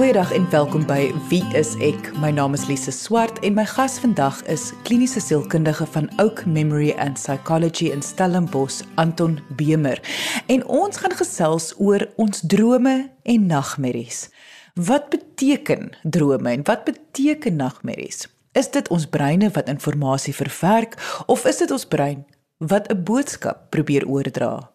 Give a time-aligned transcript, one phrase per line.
[0.00, 2.06] Goeiedag en welkom by Wie is ek?
[2.22, 6.94] My naam is Lise Swart en my gas vandag is kliniese sielkundige van Oak Memory
[6.96, 10.00] and Psychology in Stellenbosch, Anton Bemer.
[10.48, 14.30] En ons gaan gesels oor ons drome en nagmerries.
[14.72, 18.24] Wat beteken drome en wat beteken nagmerries?
[18.56, 20.96] Is dit ons breine wat inligting verwerk
[21.28, 22.24] of is dit ons brein
[22.56, 24.70] wat 'n boodskap probeer oordra?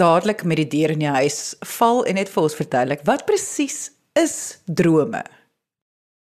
[0.01, 3.89] dadelik met die deur in die huis val en net vir ons verduidelik wat presies
[4.21, 4.37] is
[4.67, 5.23] drome.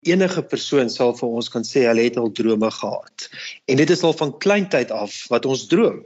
[0.05, 3.25] Enige persoon sal vir ons kan sê hulle het al drome gehad.
[3.69, 5.99] En dit is al van kleintyd af wat ons droom.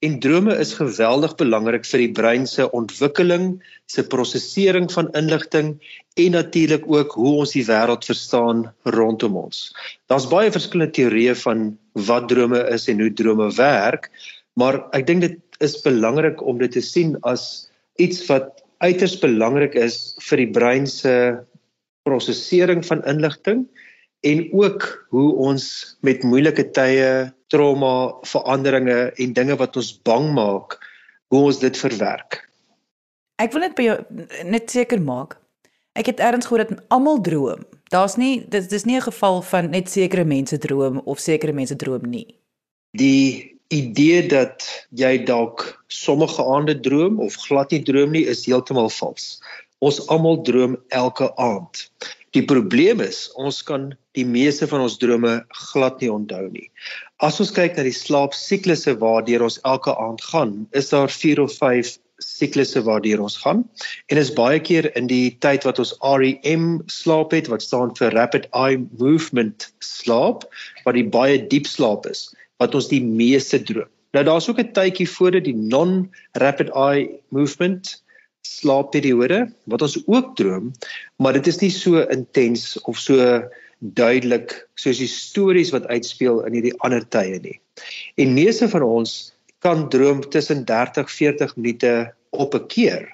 [0.00, 3.58] En drome is geweldig belangrik vir die brein se ontwikkeling,
[3.92, 5.74] se prosesering van inligting
[6.16, 8.64] en natuurlik ook hoe ons die wêreld verstaan
[8.96, 9.66] rondom ons.
[10.08, 11.74] Daar's baie verskillende teorieë van
[12.08, 14.08] wat drome is en hoe drome werk,
[14.60, 17.70] maar ek dink dit is belangrik om dit te sien as
[18.02, 21.14] iets wat uiters belangrik is vir die brein se
[22.08, 23.66] prosesering van inligting
[24.26, 30.78] en ook hoe ons met moeilike tye, trauma, veranderinge en dinge wat ons bang maak,
[31.34, 32.42] hoe ons dit verwerk.
[33.42, 33.96] Ek wil net by jou
[34.46, 35.38] net seker maak.
[35.98, 37.66] Ek het erns gehoor dat almal droom.
[37.92, 41.76] Daar's nie dis dis nie 'n geval van net sekere mense droom of sekere mense
[41.76, 42.38] droom nie.
[42.96, 44.66] Die idee dat
[44.98, 49.40] jy dalk sommige aande droom of glad nie droom nie is heeltemal vals.
[49.80, 51.86] Ons almal droom elke aand.
[52.32, 55.34] Die probleem is ons kan die meeste van ons drome
[55.72, 56.68] glad nie onthou nie.
[57.20, 61.52] As ons kyk na die slaapsiklusse waardeur ons elke aand gaan, is daar 4 of
[61.60, 63.62] 5 siklusse waardeur ons gaan
[64.06, 68.14] en is baie keer in die tyd wat ons REM slaap het wat staan vir
[68.16, 70.46] rapid eye movement slaap
[70.86, 72.28] wat die baie diep slaap is
[72.62, 73.90] wat ons die meeste droom.
[74.12, 78.02] Nou daar's ook 'n tydjie voor dit die non-rapid eye movement
[78.42, 80.72] slaapperiode wat ons ook droom,
[81.16, 83.42] maar dit is nie so intens of so
[83.78, 87.58] duidelik soos die stories wat uitspeel in hierdie ander tye nie.
[88.16, 93.08] En meeste van ons kan droom tussen 30 40 minute op 'n keer.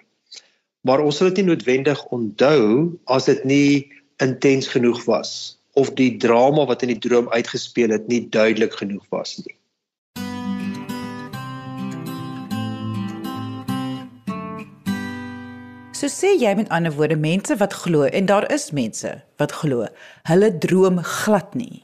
[0.81, 6.11] Maar ons sal dit nie noodwendig onthou as dit nie intens genoeg was of die
[6.25, 9.55] drama wat in die droom uitgespeel het nie duidelik genoeg was nie.
[15.99, 19.89] So sê jy met ander woorde mense wat glo en daar is mense wat glo,
[20.31, 21.83] hulle droom glad nie.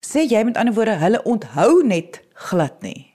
[0.00, 3.12] Sê jy met ander woorde hulle onthou net glad nie.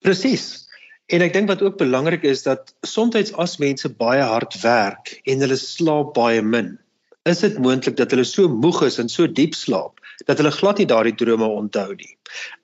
[0.00, 0.64] Presies.
[1.12, 5.44] En ek dink wat ook belangrik is dat soms as mense baie hard werk en
[5.44, 6.78] hulle slaap baie min,
[7.24, 10.78] is dit moontlik dat hulle so moeg is en so diep slaap dat hulle glad
[10.78, 12.16] nie daardie drome onthou nie.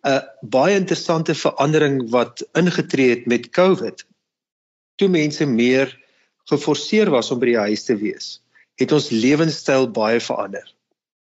[0.06, 0.20] 'n
[0.56, 4.04] Baie interessante verandering wat ingetree het met COVID.
[4.96, 5.96] Toe mense meer
[6.50, 8.40] geforseer was om by die huis te wees,
[8.76, 10.66] het ons lewenstyl baie verander.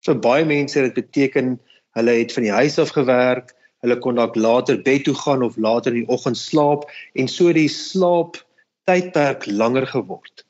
[0.05, 1.59] Vir baie mense het dit beteken
[1.97, 3.53] hulle het van die huis af gewerk,
[3.85, 7.53] hulle kon dalk later bed toe gaan of later in die oggend slaap en so
[7.53, 8.41] die slaap
[8.89, 10.46] tydperk langer geword.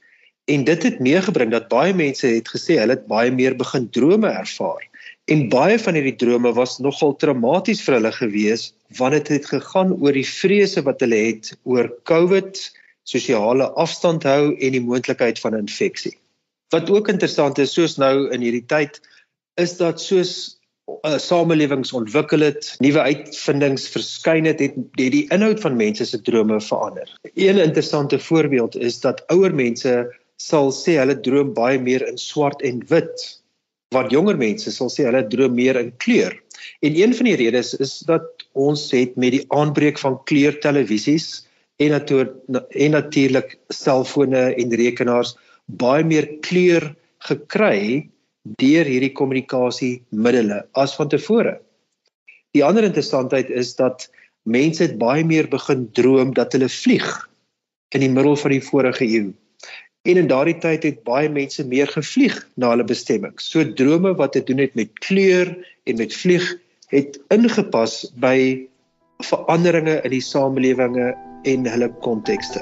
[0.47, 4.30] En dit het meegebring dat baie mense het gesê hulle het baie meer begin drome
[4.31, 4.84] ervaar.
[5.28, 9.91] En baie van hierdie drome was nogal traumaties vir hulle gewees want dit het gegaan
[10.00, 12.62] oor die vrese wat hulle het oor COVID,
[13.03, 16.13] sosiale afstand hou en die moontlikheid van infeksie.
[16.72, 19.02] Wat ook interessant is, soos nou in hierdie tyd,
[19.59, 20.31] is dat soos
[21.03, 26.22] uh, samelewings ontwikkel het, nuwe uitvindings verskyn het, het die, die inhoud van mense se
[26.24, 27.12] drome verander.
[27.36, 30.07] Een interessante voorbeeld is dat ouer mense
[30.42, 33.25] sal sê hulle droom baie meer in swart en wit
[33.95, 36.36] wat jonger mense sal sê hulle droom meer in kleur.
[36.84, 41.48] En een van die redes is dat ons het met die aanbreek van kleurtelevisies
[41.84, 42.34] en natuurlik
[42.86, 45.36] en natuurlik selfone en rekenaars
[45.66, 46.94] baie meer kleur
[47.30, 48.10] gekry
[48.60, 51.57] deur hierdie kommunikasiemiddels as van tevore.
[52.56, 54.07] Die ander interessantheid is dat
[54.48, 57.07] mense het baie meer begin droom dat hulle vlieg
[57.95, 59.28] in die middel van die vorige eeu.
[60.04, 63.34] En in daardie tyd het baie mense meer gevlieg na hulle bestemming.
[63.42, 65.50] So drome wat te doen het met kleur
[65.84, 66.46] en met vlieg
[66.94, 68.68] het ingepas by
[69.26, 71.14] veranderinge in die samelewinge
[71.44, 72.62] en hulle kontekste.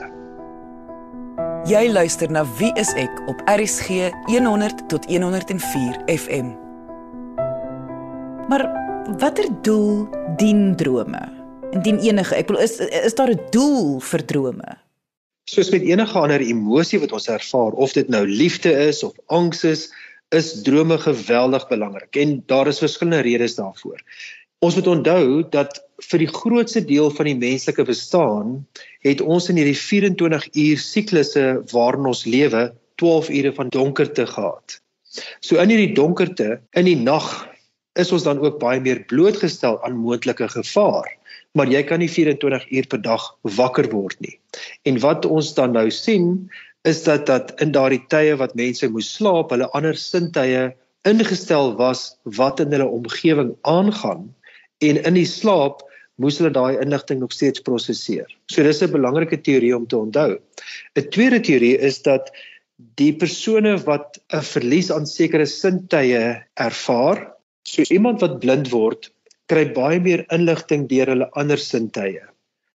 [1.65, 6.53] Jy luister na Wie is ek op RCG 100 tot 104 FM.
[8.49, 8.69] Maar
[9.17, 10.05] watter doel
[10.37, 11.21] dien drome?
[11.73, 14.84] Indien enige, ek bedoel is is daar 'n doel vir drome?
[15.45, 19.63] Soos met enige ander emosie wat ons ervaar, of dit nou liefde is of angs
[19.63, 19.89] is,
[20.33, 24.01] is drome geweldig belangrik en daar is verskillende redes daarvoor.
[24.65, 25.77] Ons moet onthou dat
[26.09, 28.57] vir die grootste deel van die menslike bestaan
[29.05, 32.71] het ons in hierdie 24 uur siklusse waarin ons lewe
[33.01, 34.79] 12 ure van donkerte gehad.
[35.45, 37.29] So in hierdie donkerte, in die nag,
[37.95, 41.07] is ons dan ook baie meer blootgestel aan moontlike gevaar,
[41.55, 43.25] maar jy kan nie 24 uur per dag
[43.57, 44.35] wakker word nie.
[44.83, 46.49] En wat ons dan nou sien,
[46.85, 50.73] is dat dat in daardie tye wat mense moes slaap, hulle ander sintuie
[51.05, 54.27] ingestel was wat in hulle omgewing aangaan
[54.85, 55.83] en in die slaap
[56.21, 58.27] moes hulle daai inligting nog steeds prosesseer.
[58.51, 60.37] So dis 'n belangrike teorie om te onthou.
[60.95, 62.31] 'n Tweede teorie is dat
[62.99, 69.11] die persone wat 'n verlies aan sekere sintuie ervaar, so iemand wat blind word,
[69.51, 72.23] kry baie meer inligting deur hulle ander sintuie.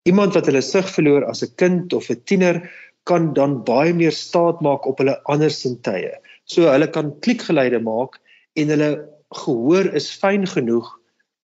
[0.09, 2.61] Iemand wat hulle sig verloor as 'n kind of 'n tiener
[3.05, 6.13] kan dan baie meer staat maak op hulle ander sintuie.
[6.45, 8.19] So hulle kan klikgeluide maak
[8.55, 8.91] en hulle
[9.33, 10.87] gehoor is fyn genoeg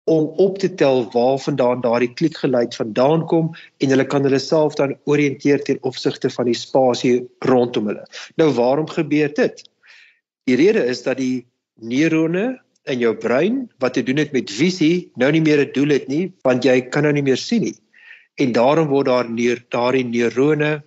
[0.07, 3.49] om op te tel waarvandaan daardie klikgeluid vandaan kom
[3.83, 8.05] en hulle kan hulle self dan orienteer ten opsigte van die spasie rondom hulle.
[8.39, 9.63] Nou waarom gebeur dit?
[10.47, 12.61] Die rede is dat die neurone
[12.91, 16.07] in jou brein wat te doen het met visie nou nie meer 'n doel het
[16.07, 17.77] nie want jy kan nou nie meer sien nie.
[18.37, 20.83] En daarom word daar neer daardie neurone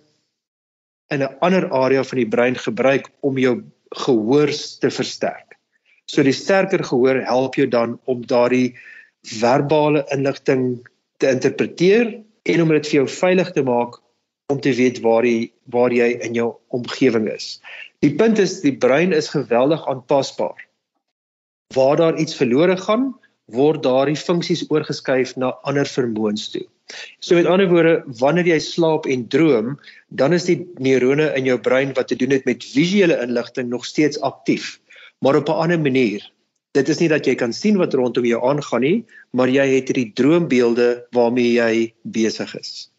[1.11, 3.63] in 'n ander area van die brein gebruik om jou
[4.05, 5.57] gehoor te versterk.
[6.05, 8.75] So die sterker gehoor help jou dan om daardie
[9.23, 10.87] verbale inligting
[11.17, 13.99] te interpreteer en om dit vir jou veilig te maak
[14.51, 17.61] om te weet waar jy waar jy in jou omgewing is.
[18.01, 20.57] Die punt is die brein is geweldig aanpasbaar.
[21.73, 23.11] Waar daar iets verlore gaan,
[23.51, 26.65] word daardie funksies oorgeskuif na ander vermoëns toe.
[27.19, 29.77] So met ander woorde, wanneer jy slaap en droom,
[30.09, 33.85] dan is die neurone in jou brein wat te doen het met visuele inligting nog
[33.87, 34.79] steeds aktief,
[35.19, 36.31] maar op 'n ander manier
[36.77, 39.03] dit is nie dat jy kan sien wat rondom jou aangaan nie,
[39.35, 42.89] maar jy het hierdie droombeelde waarmee jy besig is.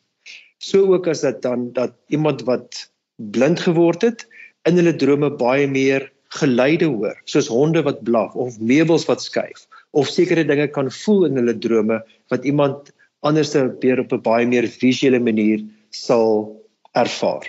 [0.59, 2.87] So ook as dit dan dat iemand wat
[3.33, 4.27] blind geword het
[4.69, 9.67] in hulle drome baie meer geluide hoor, soos honde wat blaf of meubels wat skuif
[9.93, 12.01] of sekere dinge kan voel in hulle drome
[12.33, 16.57] wat iemand anders op 'n baie meer visuele manier sal
[16.93, 17.47] ervaar.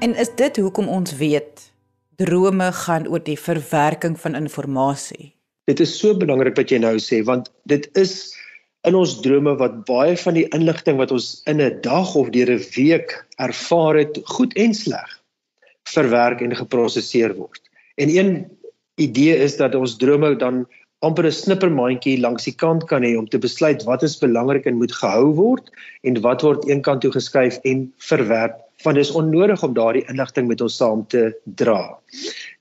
[0.00, 1.72] En is dit hoekom ons weet
[2.16, 5.32] drome gaan oor die verwerking van inligting?
[5.64, 8.34] Dit is so belangrik wat jy nou sê want dit is
[8.88, 12.50] in ons drome wat baie van die inligting wat ons in 'n dag of deur
[12.50, 15.10] 'n week ervaar het, goed en sleg
[15.84, 17.60] verwerk en geprosesseer word.
[17.96, 18.46] En een
[18.96, 20.66] idee is dat ons drome dan
[21.02, 24.78] amper 'n snippermandjie langs die kant kan hê om te besluit wat is belangrik en
[24.78, 25.70] moet gehou word
[26.02, 30.48] en wat word eenkant toe geskuif en verwerp want dit is onnodig om daardie inligting
[30.48, 31.98] met ons saam te dra.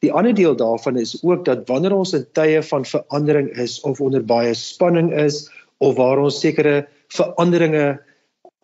[0.06, 4.02] Die ander deel daarvan is ook dat wanneer ons in tye van verandering is of
[4.02, 5.50] onder baie spanning is
[5.82, 6.86] of waar ons sekere
[7.16, 8.00] veranderinge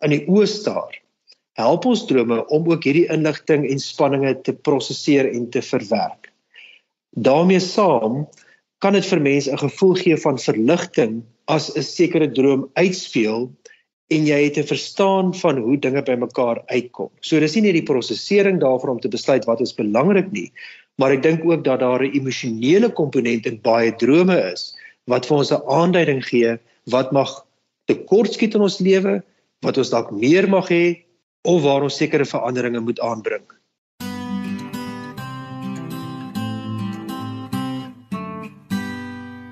[0.06, 0.94] in die oë staar,
[1.58, 6.32] help ons drome om ook hierdie inligting en spanninge te prosesseer en te verwerk.
[7.18, 8.28] daarmee saam
[8.78, 13.50] kan dit vir mense 'n gevoel gee van verligting as 'n sekere droom uitspeel
[14.14, 17.10] en jy het 'n verstaan van hoe dinge bymekaar uitkom.
[17.20, 20.52] So dis nie net die prosesering daarvan om te besluit wat is belangrik nie,
[20.96, 25.36] maar ek dink ook dat daar 'n emosionele komponent in baie drome is wat vir
[25.36, 26.58] ons 'n aanduiding gee
[26.92, 27.30] wat mag
[27.88, 29.18] tekortskiet in ons lewe,
[29.64, 30.84] wat ons dalk meer mag hê
[31.48, 33.46] of waar ons sekere veranderinge moet aanbring.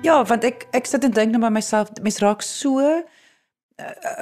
[0.07, 3.01] Ja, want ek ek sit en dink net by myself, mens raak so uh,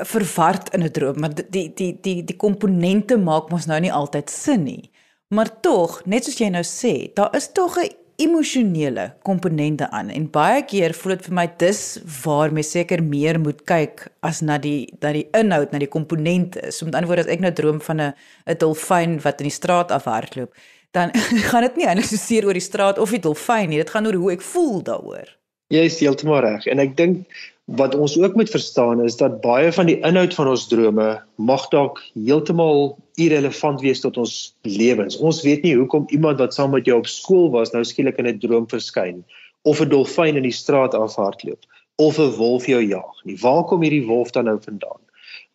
[0.09, 4.29] verward in 'n droom, maar die die die die komponente maak mos nou nie altyd
[4.29, 4.91] sin nie.
[5.29, 7.91] Maar tog, net soos jy nou sê, daar is tog 'n
[8.21, 11.81] emosionele komponente aan en baie keer voel dit vir my dis
[12.23, 16.71] waar mens seker meer moet kyk as na die na die inhoud, na die komponente.
[16.71, 18.13] So met ander woorde as ek nou droom van 'n
[18.47, 20.53] 'n dolfyn wat in die straat afhardloop,
[20.91, 21.11] dan
[21.49, 24.07] gaan dit nie eintlik so seer oor die straat of die dolfyn nie, dit gaan
[24.07, 25.27] oor hoe ek voel daaroor.
[25.73, 27.27] Jy is heeltemal reg en ek dink
[27.65, 31.67] wat ons ook moet verstaan is dat baie van die inhoud van ons drome mag
[31.73, 35.17] dalk heeltemal irrelevant wees tot ons lewens.
[35.17, 38.27] Ons weet nie hoekom iemand wat saam met jou op skool was nou skielik in
[38.27, 39.23] 'n droom verskyn
[39.63, 41.65] of 'n dolfyn in die straat afhardloop
[41.97, 43.37] of 'n wolf jou jag nie.
[43.41, 45.01] Waar kom hierdie wolf dan nou vandaan?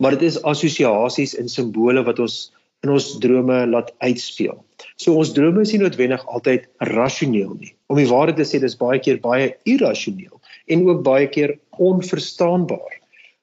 [0.01, 2.39] maar dit is assosiasies en simbole wat ons
[2.81, 4.57] in ons drome laat uitspeel.
[4.97, 7.75] So ons drome is nie noodwendig altyd rasioneel nie.
[7.93, 10.40] Om die waarheid te sê, dis baie keer baie irrasioneel
[10.71, 12.97] en ook baie keer onverstaanbaar.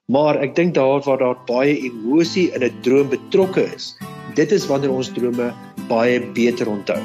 [0.08, 3.96] Maar ek dink daar waar daar baie emosie in 'n droom betrokke is,
[4.34, 5.52] dit is wanneer ons drome
[5.88, 7.02] baie beter onthou.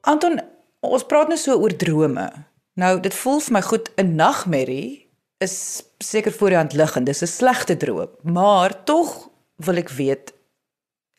[0.00, 0.40] Anton,
[0.80, 2.28] ons praat nou so oor drome.
[2.76, 7.06] Nou, dit voel vir my goed 'n nagmerrie is seker voor die hand liggend.
[7.06, 10.32] Dis 'n slegte droom, maar tog wil ek weet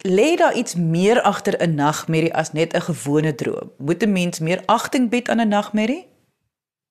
[0.08, 3.72] lê daar iets meer agter 'n nagmerrie as net 'n gewone droom?
[3.78, 6.06] Moet 'n mens meer agting bied aan 'n nagmerrie?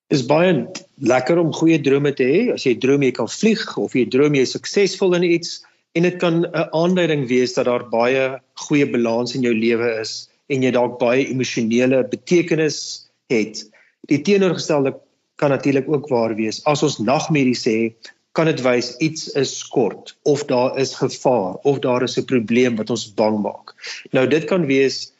[0.09, 0.67] Dis baie
[1.01, 2.53] lekker om goeie drome te hê.
[2.53, 6.03] As jy droom jy kan vlieg of jy droom jy is suksesvol in iets en
[6.03, 10.63] dit kan 'n aanduiding wees dat daar baie goeie balans in jou lewe is en
[10.63, 13.65] jy dalk baie emosionele betekenis het.
[14.09, 14.95] Die teenoorgestelde
[15.37, 16.65] kan natuurlik ook waar wees.
[16.65, 17.93] As ons nagmerrie sê,
[18.39, 22.77] kan dit wys iets is kort of daar is gevaar of daar is 'n probleem
[22.79, 23.75] wat ons bang maak.
[24.13, 25.13] Nou dit kan wees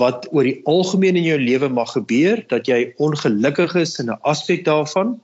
[0.00, 4.18] wat oor die algemeen in jou lewe mag gebeur dat jy ongelukkig is in 'n
[4.22, 5.20] aspek daarvan.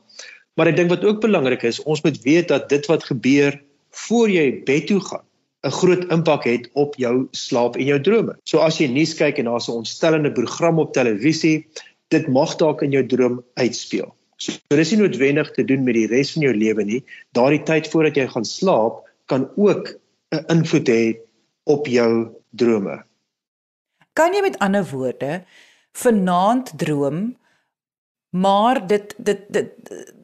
[0.55, 4.31] Maar ek dink wat ook belangrik is, ons moet weet dat dit wat gebeur voor
[4.31, 5.27] jy bed toe gaan
[5.65, 8.37] 'n groot impak het op jou slaap en jou drome.
[8.45, 11.67] So as jy nuus kyk en daar's 'n ontstellende program op televisie,
[12.09, 14.15] dit mag dalk in jou droom uitspeel.
[14.41, 17.01] So dis nie noodwendig te doen met die res van jou lewe nie.
[17.37, 19.95] Daardie tyd voordat jy gaan slaap kan ook
[20.33, 21.21] 'n invloed hê
[21.65, 23.03] op jou drome.
[24.13, 25.45] Kan jy met ander woorde
[25.93, 27.37] vanaand droom
[28.31, 29.71] Maar dit dit dit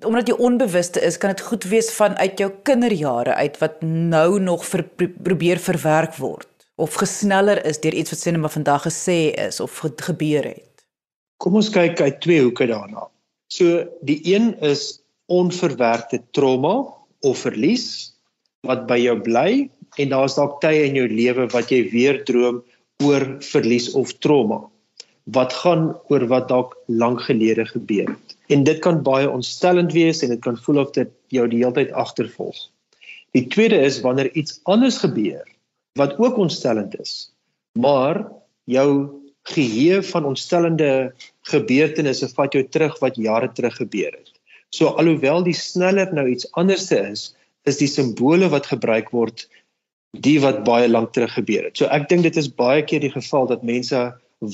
[0.06, 4.66] omdat jy onbewuste is, kan dit goed wees vanuit jou kinderjare uit wat nou nog
[4.66, 4.85] ver,
[5.23, 9.18] probeer verwerk word of gesneller is deur iets wat sê net maar vandag gesê
[9.49, 10.87] is of ge, gebeur het.
[11.42, 13.08] Kom ons kyk uit twee hoeke daarna.
[13.53, 16.87] So die een is onverwerkte trauma
[17.21, 18.15] of verlies
[18.67, 19.50] wat by jou bly
[19.97, 22.62] en daar's dalk tye in jou lewe wat jy weer droom
[23.05, 24.65] oor verlies of trauma
[25.35, 28.37] wat gaan oor wat dalk lank gelede gebeur het.
[28.47, 31.75] En dit kan baie ontstellend wees en dit kan voel of dit jou die hele
[31.75, 32.57] tyd agtervolg.
[33.35, 35.43] Die tweede is wanneer iets anders gebeur
[35.99, 37.33] wat ook ontstellend is,
[37.75, 38.23] maar
[38.71, 39.11] jou
[39.50, 41.12] geheue van ontstellende
[41.50, 44.33] gebeurtenisse vat jou terug wat jare terug gebeur het.
[44.75, 47.31] So alhoewel die sneller nou iets anderste is,
[47.65, 49.47] is die simbole wat gebruik word
[50.26, 51.76] die wat baie lank terug gebeur het.
[51.76, 54.00] So ek dink dit is baie keer die geval dat mense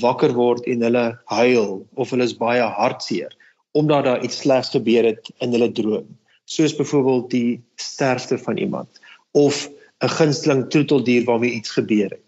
[0.03, 3.35] wakker word en hulle huil of hulle is baie hartseer
[3.73, 6.11] omdat daar iets slegs gebeur het in hulle droom
[6.45, 9.01] soos byvoorbeeld die sterfte van iemand
[9.33, 9.69] of
[10.03, 12.27] 'n gunsteling troeteldier waarmee iets gebeur het.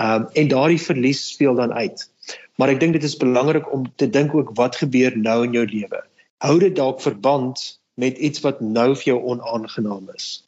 [0.00, 2.10] Um en daardie verlies speel dan uit.
[2.56, 5.66] Maar ek dink dit is belangrik om te dink ook wat gebeur nou in jou
[5.68, 6.02] lewe.
[6.44, 7.62] Hou dit dalk verband
[8.00, 10.42] met iets wat nou vir jou onaangenaam is.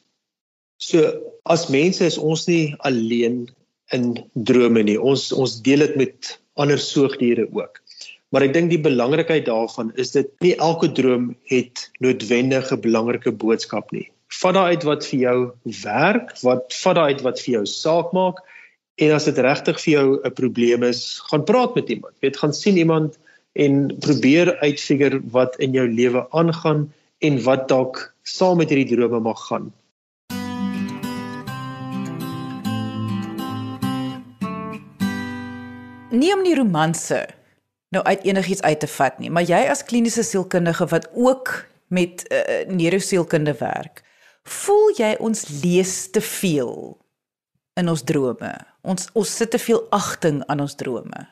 [0.79, 1.05] So
[1.43, 3.47] as mense is ons nie alleen
[3.95, 4.97] in drome nie.
[5.01, 7.81] Ons ons deel dit met ander soogdiere ook.
[8.29, 13.89] Maar ek dink die belangrikheid daarvan is dit nie elke droom het noodwendige belangrike boodskap
[13.95, 14.05] nie.
[14.39, 15.37] Vat daai uit wat vir jou
[15.81, 18.43] werk, wat vat daai uit wat vir jou saak maak
[18.99, 22.13] en as dit regtig vir jou 'n probleem is, gaan praat met iemand.
[22.19, 23.17] Jy weet, gaan sien iemand
[23.53, 29.19] en probeer uitfigure wat in jou lewe aangaan en wat dalk saam met hierdie drome
[29.19, 29.71] mag gaan.
[36.09, 37.27] nie om die romanse
[37.93, 42.25] nou uit enigiets uit te vat nie, maar jy as kliniese sielkundige wat ook met
[42.29, 44.03] uh, neurosielkunde werk,
[44.45, 46.97] voel jy ons lees te veel
[47.77, 48.53] in ons drome.
[48.83, 51.25] Ons ons sit te veel agting aan ons drome.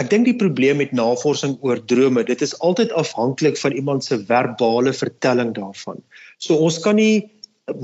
[0.00, 4.16] Ek dink die probleem met navorsing oor drome, dit is altyd afhanklik van iemand se
[4.24, 6.00] verbale vertelling daarvan.
[6.38, 7.28] So ons kan nie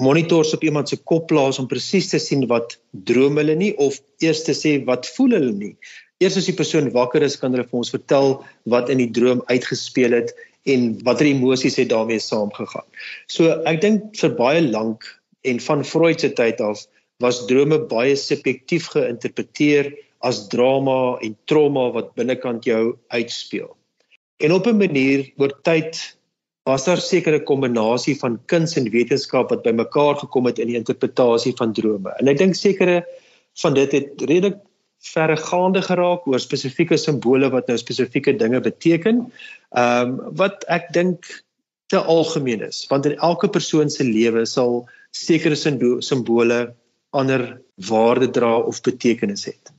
[0.01, 2.79] monitors op iemand se kop plaas om presies te sien wat
[3.11, 5.75] droom hulle nie of eers te sê wat voel hulle nie.
[6.25, 8.39] Eers as die persoon wakker is, kan hulle vir ons vertel
[8.73, 10.33] wat in die droom uitgespeel het
[10.67, 12.87] en watter emosies het daarmee saamgegaan.
[13.29, 15.05] So ek dink vir baie lank
[15.47, 16.87] en van Freud se tyd af
[17.23, 19.93] was drome baie subjektief geïnterpreteer
[20.27, 23.71] as drama en trauma wat binnekant jou uitspeel.
[24.45, 26.17] En op 'n manier oor tyd
[26.67, 31.55] was daar sekere kombinasie van kuns en wetenskap wat bymekaar gekom het in die interpretasie
[31.57, 32.11] van drome.
[32.19, 33.05] En ek dink sekere
[33.63, 34.59] van dit het redelik
[35.07, 39.33] verregaande geraak oor spesifieke simbole wat nou spesifieke dinge beteken.
[39.77, 41.45] Ehm um, wat ek dink
[41.87, 46.75] te algemeen is, want in elke persoon se lewe sal sekere simbole
[47.21, 47.47] ander
[47.89, 49.73] waarde dra of betekenis het.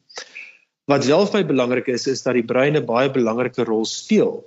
[0.88, 4.44] Wat wel vir my belangrik is, is dat die brein 'n baie belangrike rol speel.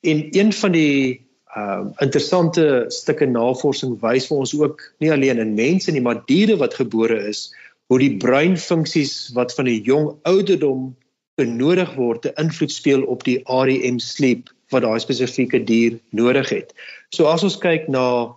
[0.00, 5.40] En een van die Ehm uh, interessante stukke navorsing wys vir ons ook nie alleen
[5.42, 7.48] in mense nie, maar diere wat gebore is,
[7.90, 10.94] hoe die breinfunksies wat van 'n jong ouderdom
[11.34, 16.70] benodig word te invloed speel op die REM sleep wat daai spesifieke dier nodig het.
[17.10, 18.36] So as ons kyk na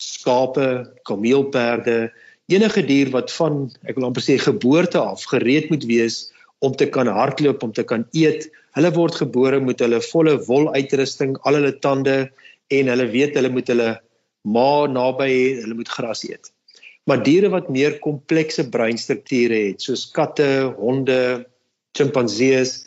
[0.00, 2.08] skape, kameelperde,
[2.50, 6.28] enige dier wat van ek wil amper sê geboorte af gereed moet wees
[6.60, 8.48] om te kan hardloop, om te kan eet.
[8.76, 12.16] Hulle word gebore met hulle volle woluitrusting, al hulle tande
[12.70, 13.94] en hulle weet hulle moet hulle
[14.44, 16.52] ma naby hê, hulle moet gras eet.
[17.08, 21.46] Maar diere wat meer komplekse breinstrukture het, soos katte, honde,
[21.96, 22.84] chimpansees,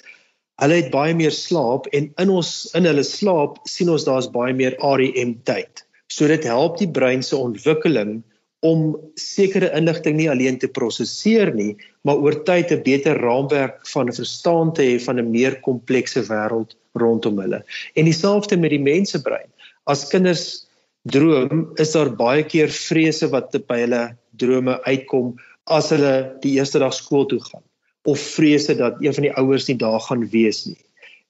[0.62, 4.53] hulle het baie meer slaap en in ons in hulle slaap sien ons daar's baie
[4.55, 5.82] meer REM tyd.
[6.13, 8.22] So dit help die brein se ontwikkeling
[8.63, 11.74] om sekere inligting nie alleen te prosesseer nie,
[12.08, 16.75] maar oor tyd 'n beter raamwerk van verstaan te hê van 'n meer komplekse wêreld
[16.96, 17.63] rondom hulle.
[17.96, 19.50] En dieselfde met die mensebrein.
[19.86, 20.65] As kinders
[21.03, 26.79] droom, is daar baie keer vrese wat by hulle drome uitkom as hulle die eerste
[26.79, 27.63] dag skool toe gaan
[28.03, 30.79] of vrese dat een van die ouers nie daar gaan wees nie.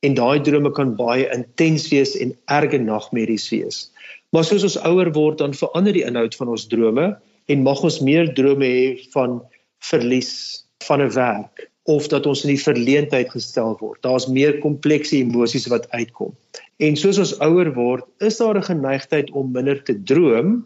[0.01, 3.91] En daai drome kan baie intens wees en erge nagmerries wees.
[4.33, 7.11] Maar soos ons ouer word, dan verander die inhoud van ons drome
[7.51, 9.41] en mag ons meer drome hê van
[9.83, 10.33] verlies
[10.87, 14.01] van 'n werk of dat ons in die verleentheid gestel word.
[14.01, 16.31] Daar's meer komplekse emosies wat uitkom.
[16.79, 20.65] En soos ons ouer word, is daar 'n geneigtheid om minder te droom,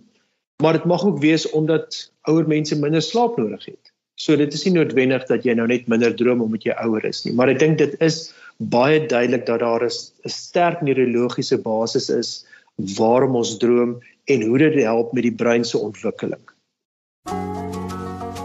[0.62, 3.92] maar dit mag ook wees omdat ouer mense minder slaap nodig het.
[4.16, 7.26] So dit is nie noodwendig dat jy nou net minder droom omdat jy ouer is
[7.26, 12.46] nie, maar ek dink dit is baie duidelik dat daar 'n sterk neurologiese basis is
[12.78, 16.42] waarom ons droom en hoe dit help met die brein se ontwikkeling.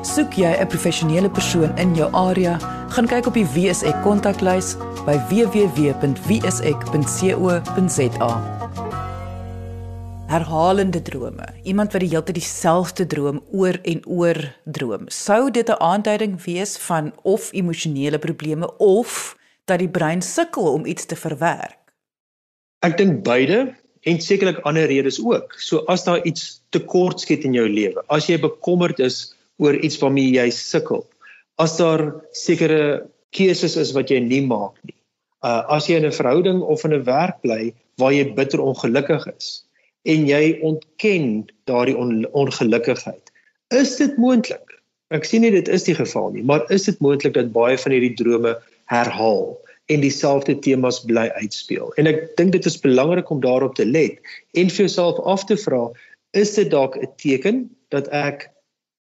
[0.02, 2.58] Soek jy 'n professionele persoon in jou area,
[2.88, 5.92] gaan kyk op die WSE kontaklys by www.wse.co.za.
[10.26, 11.46] Herhalende drome.
[11.62, 15.08] Iemand wat die hele tyd dieselfde droom oor en oor droom.
[15.08, 20.86] Sou dit 'n aanduiding wees van of emosionele probleme of dat die brein sukkel om
[20.86, 21.78] iets te verwerk?
[22.78, 25.54] Ek dink beide en sekerlik ander redes ook.
[25.58, 30.00] So as daar iets tekort skiet in jou lewe, as jy bekommerd is oor iets
[30.02, 31.04] waarmee jy sukkel,
[31.62, 34.96] as daar sekere keuses is wat jy nie maak nie.
[35.42, 39.26] Uh as jy in 'n verhouding of in 'n werk bly waar jy bitter ongelukkig
[39.36, 39.64] is
[40.04, 43.30] en jy ontken daardie on ongelukkigheid,
[43.70, 44.80] is dit moontlik.
[45.14, 47.92] Ek sien nie dit is die geval nie, maar is dit moontlik dat baie van
[47.92, 48.56] hierdie drome
[48.90, 49.58] herhaal?
[49.92, 51.92] En dieselfde temas bly uitspeel.
[52.00, 54.18] En ek dink dit is belangrik om daarop te let
[54.56, 55.84] en vir jouself af te vra,
[56.32, 58.48] is dit dalk 'n teken dat ek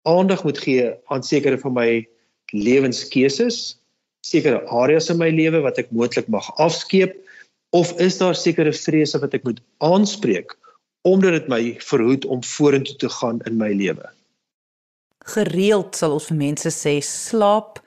[0.04, 2.08] aandag moet gee aan sekere van my
[2.52, 3.78] lewenskeuses,
[4.22, 7.16] sekere areas in my lewe wat ek moontlik mag afskeep
[7.72, 10.58] of is daar sekere vrese wat ek moet aanspreek
[11.02, 14.06] omdat dit my verhoed om vorentoe te gaan in my lewe?
[15.26, 17.80] Gereeld sal ons vir mense sê slaap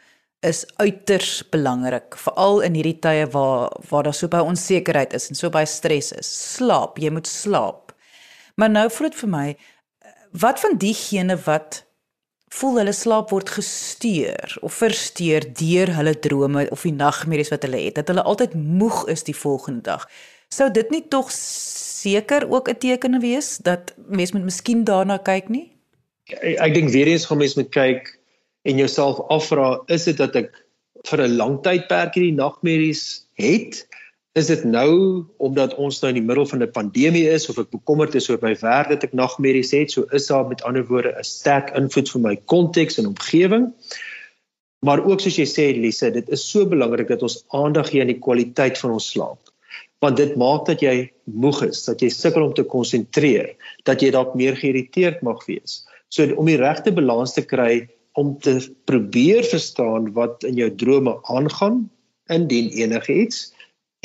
[0.45, 5.39] is uiters belangrik, veral in hierdie tye waar waar daar so baie onsekerheid is en
[5.39, 6.29] so baie stres is.
[6.57, 7.95] Slaap, jy moet slaap.
[8.61, 9.49] Maar nou voel dit vir my
[10.45, 11.85] wat van diegene wat
[12.55, 17.81] voel hulle slaap word gesteur of versteur deur hulle drome of die nagmerries wat hulle
[17.87, 20.07] het, dat hulle altyd moeg is die volgende dag.
[20.55, 25.49] Sou dit nie tog seker ook 'n teken wees dat mens moet miskien daarna kyk
[25.49, 25.73] nie?
[26.25, 28.19] Ek, ek dink weer eens gaan mens moet kyk
[28.65, 30.55] en jouself afvra is dit dat ek
[31.09, 33.85] vir 'n lang tydperk hierdie nagmerries het?
[34.35, 37.71] Is dit nou omdat ons nou in die middel van 'n pandemie is of ek
[37.71, 39.91] bekommerd is oor my werk dat ek nagmerries het?
[39.91, 43.73] So is daar met ander woorde 'n sterk invloed vir my konteks en omgewing
[44.85, 48.13] maar ook soos jy sê Lise dit is so belangrik dat ons aandag gee aan
[48.13, 49.41] die kwaliteit van ons slaap.
[50.05, 53.55] Want dit maak dat jy moeg is dat jy sukkel om te konsentreer
[53.89, 55.83] dat jy dalk meer geïrriteerd mag wees.
[56.13, 61.17] So om die regte balans te kry om te probeer verstaan wat in jou drome
[61.33, 61.85] aangaan
[62.33, 63.51] indien enigiets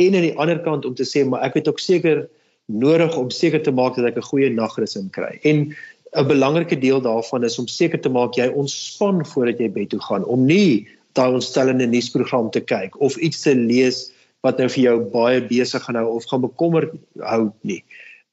[0.02, 2.26] en aan die ander kant om te sê maar ek het ook seker
[2.70, 5.40] nodig om seker te maak dat ek 'n goeie nagrus in kry.
[5.44, 5.76] En
[6.14, 10.02] 'n belangrike deel daarvan is om seker te maak jy ontspan voordat jy bed toe
[10.02, 14.84] gaan om nie daai ontstellende nuusprogram te kyk of iets te lees wat nou vir
[14.84, 17.84] jou baie besig gaan hou of gaan bekommer hou nie.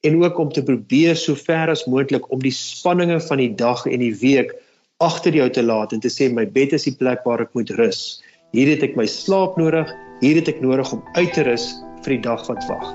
[0.05, 3.87] En ook om te probeer so ver as moontlik om die spanninge van die dag
[3.87, 4.55] en die week
[4.99, 7.69] agter jou te laat en te sê my bed is die plek waar ek moet
[7.77, 8.23] rus.
[8.57, 9.91] Hier het ek my slaap nodig,
[10.23, 11.67] hier het ek nodig om uit te rus
[12.07, 12.87] vir die dag wat wag.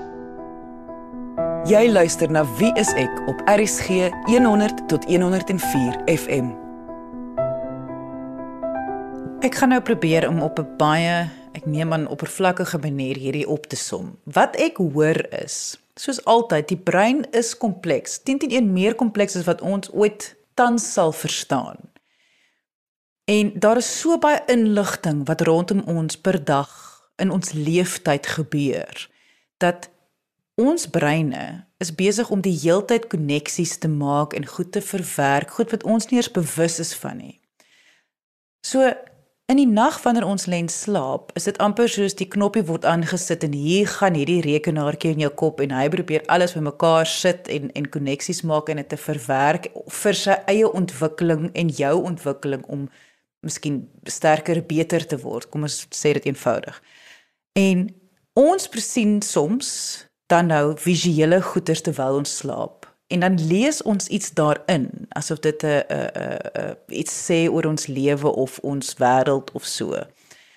[1.70, 6.50] Jy luister na Wie is ek op RSG 100 tot 104 FM.
[9.46, 13.66] Ek gaan nou probeer om op 'n baie, ek neem aan oppervlakkige manier hierdie op
[13.66, 14.18] te som.
[14.24, 19.36] Wat ek hoor is Soos altyd, die brein is kompleks, 10 teen 1 meer kompleks
[19.36, 21.91] as wat ons ooit tans sal verstaan.
[23.32, 26.72] En daar is so baie inligting wat rondom ons per dag
[27.22, 29.06] in ons leeftyd gebeur
[29.62, 29.88] dat
[30.60, 31.44] ons breine
[31.80, 36.10] is besig om die heeltyd koneksies te maak en goed te verwerk, goed wat ons
[36.10, 37.38] nie eens bewus is van nie.
[38.66, 38.90] So
[39.50, 42.84] in die nag wanneer ons lê en slaap, is dit amper soos die knoppie word
[42.88, 47.48] aangesit en hier gaan hierdie rekenaartjie in jou kop en hy probeer alles bymekaar sit
[47.52, 49.70] en en koneksies maak en dit te verwerk
[50.02, 52.86] vir sy eie ontwikkeling en jou ontwikkeling om
[53.42, 55.50] miskien sterker, beter te word.
[55.50, 56.78] Kom ons sê dit eenvoudig.
[57.58, 57.86] En
[58.38, 59.68] ons sien soms
[60.32, 65.62] dan nou visuele goeters terwyl ons slaap en dan lees ons iets daarin asof dit
[65.62, 70.06] 'n 'n iets sê oor ons lewe of ons wêreld of so.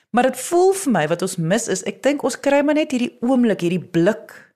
[0.10, 2.92] Maar dit voel vir my wat ons mis is, ek dink ons kry maar net
[2.92, 4.54] hierdie oomblik, hierdie blik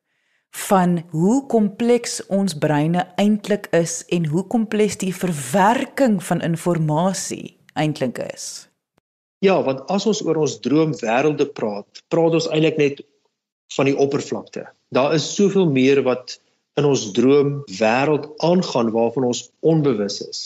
[0.50, 8.20] van hoe kompleks ons breine eintlik is en hoe kompleks die verwerking van inligting eintlik
[8.30, 8.68] is.
[9.46, 13.02] Ja, want as ons oor ons droomwêrelde praat, praat ons eintlik net
[13.76, 14.66] van die oppervlakte.
[14.96, 16.40] Daar is soveel meer wat
[16.80, 20.42] in ons droom wêreld aangaan waarvan ons onbewus is.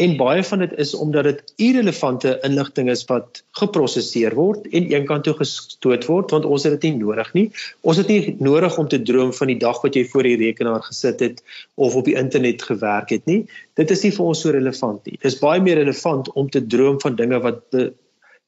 [0.00, 5.26] En baie van dit is omdat dit irrelevante inligting is wat geprosesseer word en eenkant
[5.26, 7.44] toe gestoot word want ons het dit nie nodig nie.
[7.84, 10.80] Ons het nie nodig om te droom van die dag wat jy voor die rekenaar
[10.86, 11.42] gesit het
[11.76, 13.42] of op die internet gewerk het nie.
[13.76, 15.18] Dit is nie vir ons so relevant nie.
[15.18, 17.82] Dit is baie meer relevant om te droom van dinge wat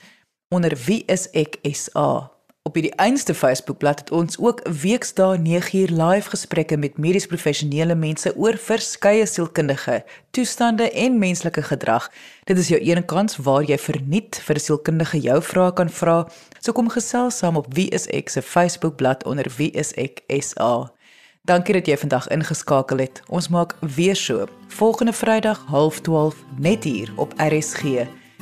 [0.51, 2.38] onder wieiseksa
[2.69, 8.29] Op die einste Facebookblad het ons ook weksdae 9uur live gesprekke met medies professionele mense
[8.37, 10.03] oor verskeie sielkundige
[10.37, 12.11] toestande en menslike gedrag.
[12.45, 16.29] Dit is jou een kans waar jy verniet vir 'n sielkundige jou vrae kan vra.
[16.61, 20.93] So kom gesels saam op Wie is ek se Facebookblad onder Wie is ek SA.
[21.43, 23.23] Dankie dat jy vandag ingeskakel het.
[23.29, 28.07] Ons maak weer so volgende Vrydag 12:30 net hier op RSG.